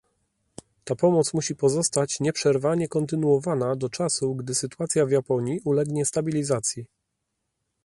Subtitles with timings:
[0.83, 6.85] Ta pomoc musi pozostać nieprzerwanie kontynuowana do czasu, gdy sytuacja w Japonii ulegnie stabilizacji